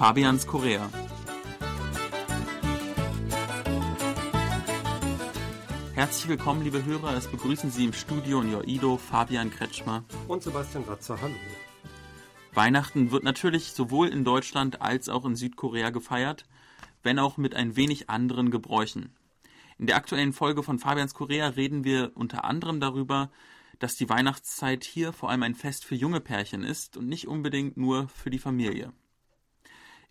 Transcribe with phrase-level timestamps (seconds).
[0.00, 0.88] Fabians Korea.
[5.92, 7.14] Herzlich willkommen, liebe Hörer.
[7.18, 11.20] Es begrüßen Sie im Studio Joido, Fabian Kretschmer und Sebastian Ratzer.
[11.20, 11.34] Hallo.
[12.54, 16.46] Weihnachten wird natürlich sowohl in Deutschland als auch in Südkorea gefeiert,
[17.02, 19.14] wenn auch mit ein wenig anderen Gebräuchen.
[19.76, 23.30] In der aktuellen Folge von Fabians Korea reden wir unter anderem darüber,
[23.80, 27.76] dass die Weihnachtszeit hier vor allem ein Fest für junge Pärchen ist und nicht unbedingt
[27.76, 28.94] nur für die Familie.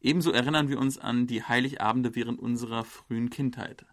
[0.02, 3.85] Ebenso erinnern wir uns an die Heiligabende während unserer frühen Kindheit.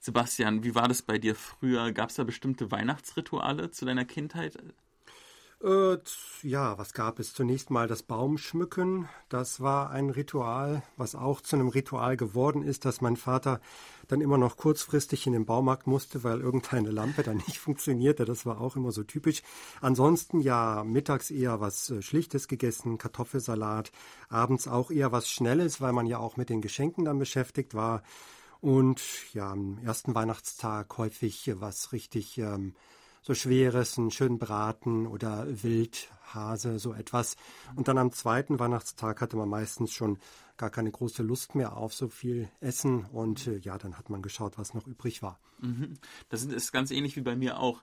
[0.00, 1.92] Sebastian, wie war das bei dir früher?
[1.92, 4.58] Gab es da bestimmte Weihnachtsrituale zu deiner Kindheit?
[5.60, 5.98] Äh,
[6.42, 7.34] ja, was gab es?
[7.34, 9.08] Zunächst mal das Baumschmücken.
[9.28, 13.60] Das war ein Ritual, was auch zu einem Ritual geworden ist, dass mein Vater
[14.06, 18.24] dann immer noch kurzfristig in den Baumarkt musste, weil irgendeine Lampe dann nicht funktionierte.
[18.24, 19.42] Das war auch immer so typisch.
[19.80, 23.90] Ansonsten ja, mittags eher was äh, Schlichtes gegessen, Kartoffelsalat.
[24.28, 28.04] Abends auch eher was Schnelles, weil man ja auch mit den Geschenken dann beschäftigt war.
[28.60, 29.00] Und
[29.34, 32.74] ja, am ersten Weihnachtstag häufig was richtig ähm,
[33.28, 37.36] so Schweres, einen schönen Braten oder Wildhase, so etwas.
[37.76, 40.16] Und dann am zweiten Weihnachtstag hatte man meistens schon
[40.56, 44.22] gar keine große Lust mehr auf so viel Essen und äh, ja, dann hat man
[44.22, 45.38] geschaut, was noch übrig war.
[45.58, 45.98] Mhm.
[46.30, 47.82] Das ist ganz ähnlich wie bei mir auch.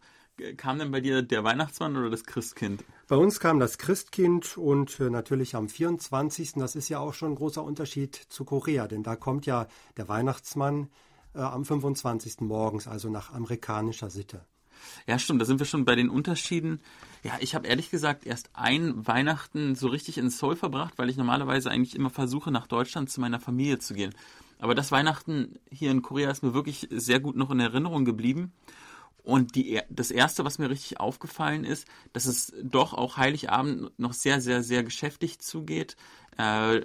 [0.57, 2.83] Kam denn bei dir der Weihnachtsmann oder das Christkind?
[3.07, 6.53] Bei uns kam das Christkind und äh, natürlich am 24.
[6.53, 10.07] Das ist ja auch schon ein großer Unterschied zu Korea, denn da kommt ja der
[10.07, 10.89] Weihnachtsmann
[11.35, 12.41] äh, am 25.
[12.41, 14.43] morgens, also nach amerikanischer Sitte.
[15.07, 16.81] Ja, stimmt, da sind wir schon bei den Unterschieden.
[17.23, 21.17] Ja, ich habe ehrlich gesagt erst ein Weihnachten so richtig in Seoul verbracht, weil ich
[21.17, 24.13] normalerweise eigentlich immer versuche, nach Deutschland zu meiner Familie zu gehen.
[24.59, 28.53] Aber das Weihnachten hier in Korea ist mir wirklich sehr gut noch in Erinnerung geblieben.
[29.25, 34.13] Und die, das Erste, was mir richtig aufgefallen ist, dass es doch auch Heiligabend noch
[34.13, 35.97] sehr, sehr, sehr geschäftig zugeht.
[36.37, 36.81] Äh,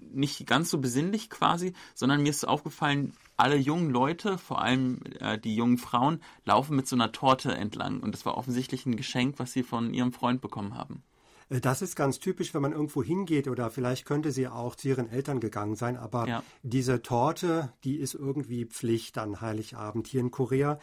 [0.00, 5.38] nicht ganz so besinnlich quasi, sondern mir ist aufgefallen, alle jungen Leute, vor allem äh,
[5.38, 8.00] die jungen Frauen, laufen mit so einer Torte entlang.
[8.00, 11.02] Und das war offensichtlich ein Geschenk, was sie von ihrem Freund bekommen haben.
[11.48, 14.88] Äh, das ist ganz typisch, wenn man irgendwo hingeht oder vielleicht könnte sie auch zu
[14.88, 15.96] ihren Eltern gegangen sein.
[15.96, 16.42] Aber ja.
[16.62, 20.78] diese Torte, die ist irgendwie Pflicht an Heiligabend hier in Korea.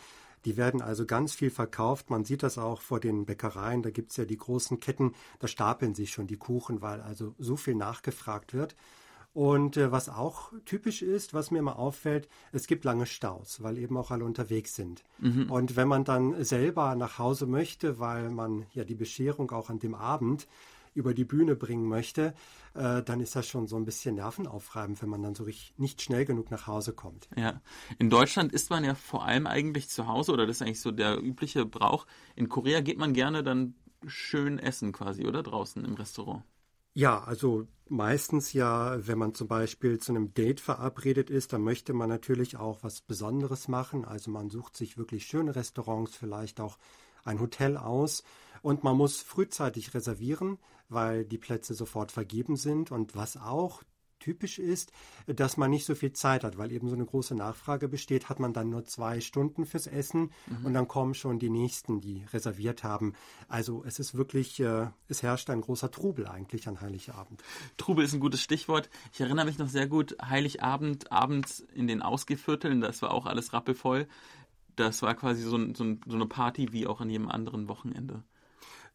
[0.45, 2.09] Die werden also ganz viel verkauft.
[2.09, 3.81] Man sieht das auch vor den Bäckereien.
[3.81, 5.13] Da gibt es ja die großen Ketten.
[5.39, 8.75] Da stapeln sich schon die Kuchen, weil also so viel nachgefragt wird.
[9.35, 13.77] Und äh, was auch typisch ist, was mir immer auffällt, es gibt lange Staus, weil
[13.77, 15.03] eben auch alle unterwegs sind.
[15.19, 15.51] Mhm.
[15.51, 19.79] Und wenn man dann selber nach Hause möchte, weil man ja die Bescherung auch an
[19.79, 20.47] dem Abend
[20.93, 22.33] über die Bühne bringen möchte,
[22.75, 26.01] äh, dann ist das schon so ein bisschen nervenaufreibend, wenn man dann so richtig nicht
[26.01, 27.27] schnell genug nach Hause kommt.
[27.35, 27.59] Ja,
[27.99, 30.91] in Deutschland ist man ja vor allem eigentlich zu Hause oder das ist eigentlich so
[30.91, 32.07] der übliche Brauch.
[32.37, 33.75] In Korea geht man gerne dann
[34.07, 36.43] schön essen quasi, oder draußen im Restaurant.
[36.97, 41.91] Ja, also meistens ja, wenn man zum Beispiel zu einem Date verabredet ist, dann möchte
[41.93, 44.05] man natürlich auch was Besonderes machen.
[44.05, 46.77] Also man sucht sich wirklich schöne Restaurants, vielleicht auch
[47.25, 48.23] ein Hotel aus.
[48.61, 50.57] Und man muss frühzeitig reservieren,
[50.87, 52.91] weil die Plätze sofort vergeben sind.
[52.91, 53.83] Und was auch
[54.25, 54.91] typisch ist,
[55.27, 58.39] dass man nicht so viel Zeit hat, weil eben so eine große Nachfrage besteht, hat
[58.39, 60.65] man dann nur zwei Stunden fürs Essen mhm.
[60.65, 63.13] und dann kommen schon die nächsten, die reserviert haben.
[63.47, 67.43] Also es ist wirklich, äh, es herrscht ein großer Trubel eigentlich an Heiligabend.
[67.77, 68.89] Trubel ist ein gutes Stichwort.
[69.13, 73.53] Ich erinnere mich noch sehr gut, Heiligabend, abends in den Ausgevierteln, das war auch alles
[73.53, 74.07] rappelvoll.
[74.75, 78.23] Das war quasi so, so, so eine Party wie auch an jedem anderen Wochenende.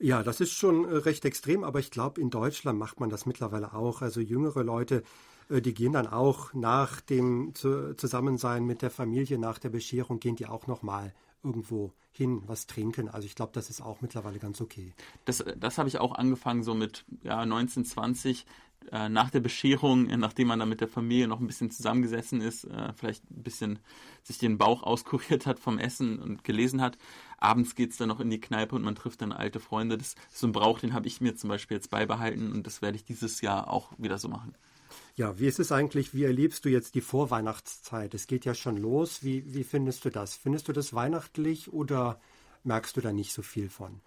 [0.02, 3.26] Ja, das ist schon äh, recht extrem, aber ich glaube, in Deutschland macht man das
[3.26, 4.00] mittlerweile auch.
[4.00, 5.02] Also jüngere Leute,
[5.50, 10.36] äh, die gehen dann auch nach dem Zusammensein mit der Familie, nach der Bescherung, gehen
[10.36, 11.12] die auch nochmal
[11.42, 13.10] irgendwo hin, was trinken.
[13.10, 14.94] Also ich glaube, das ist auch mittlerweile ganz okay.
[15.26, 18.46] Das, das habe ich auch angefangen, so mit ja, 19, 20,
[18.92, 22.40] äh, nach der Bescherung, äh, nachdem man dann mit der Familie noch ein bisschen zusammengesessen
[22.40, 23.78] ist, äh, vielleicht ein bisschen
[24.22, 26.98] sich den Bauch auskuriert hat vom Essen und gelesen hat.
[27.38, 29.96] Abends geht es dann noch in die Kneipe und man trifft dann alte Freunde.
[29.96, 32.82] Das ist so ein Brauch, den habe ich mir zum Beispiel jetzt beibehalten und das
[32.82, 34.54] werde ich dieses Jahr auch wieder so machen.
[35.16, 38.14] Ja, wie ist es eigentlich, wie erlebst du jetzt die Vorweihnachtszeit?
[38.14, 39.22] Es geht ja schon los.
[39.22, 40.34] Wie, wie findest du das?
[40.34, 42.20] Findest du das weihnachtlich oder
[42.64, 44.00] merkst du da nicht so viel von?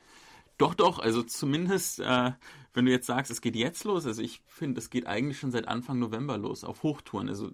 [0.58, 2.32] Doch, doch, also zumindest, äh,
[2.74, 5.52] wenn du jetzt sagst, es geht jetzt los, also ich finde, es geht eigentlich schon
[5.52, 7.30] seit Anfang November los, auf Hochtouren.
[7.30, 7.52] Also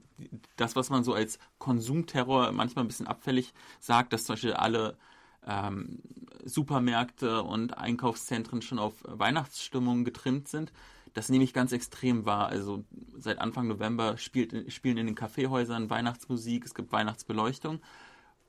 [0.55, 4.97] das, was man so als Konsumterror manchmal ein bisschen abfällig sagt, dass zum Beispiel alle
[5.45, 5.99] ähm,
[6.43, 10.71] Supermärkte und Einkaufszentren schon auf Weihnachtsstimmung getrimmt sind,
[11.13, 12.47] das nehme ich ganz extrem wahr.
[12.47, 12.85] Also
[13.17, 17.81] seit Anfang November spielt, spielen in den Kaffeehäusern Weihnachtsmusik, es gibt Weihnachtsbeleuchtung.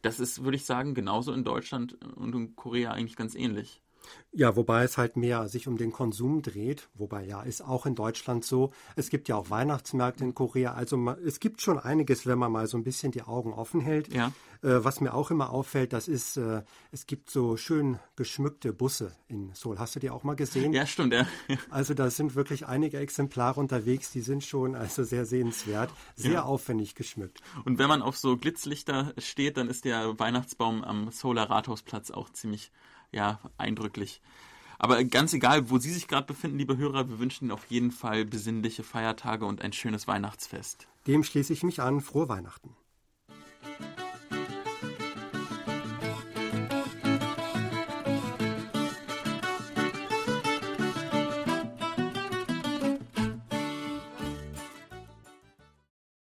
[0.02, 3.82] Das ist, würde ich sagen, genauso in Deutschland und in Korea eigentlich ganz ähnlich.
[4.32, 6.88] Ja, wobei es halt mehr sich um den Konsum dreht.
[6.94, 8.72] Wobei ja, ist auch in Deutschland so.
[8.94, 10.74] Es gibt ja auch Weihnachtsmärkte in Korea.
[10.74, 14.12] Also es gibt schon einiges, wenn man mal so ein bisschen die Augen offen hält.
[14.14, 14.32] Ja.
[14.62, 16.62] Äh, was mir auch immer auffällt, das ist, äh,
[16.92, 19.78] es gibt so schön geschmückte Busse in Seoul.
[19.78, 20.72] Hast du die auch mal gesehen?
[20.72, 21.26] Ja, stimmt, ja.
[21.70, 26.42] Also da sind wirklich einige Exemplare unterwegs, die sind schon also sehr sehenswert, sehr ja.
[26.42, 27.40] aufwendig geschmückt.
[27.64, 32.30] Und wenn man auf so Blitzlichter steht, dann ist der Weihnachtsbaum am Solar Rathausplatz auch
[32.30, 32.70] ziemlich
[33.12, 34.20] ja, eindrücklich.
[34.78, 37.90] Aber ganz egal, wo Sie sich gerade befinden, liebe Hörer, wir wünschen Ihnen auf jeden
[37.90, 40.88] Fall besinnliche Feiertage und ein schönes Weihnachtsfest.
[41.06, 42.00] Dem schließe ich mich an.
[42.00, 42.74] Frohe Weihnachten.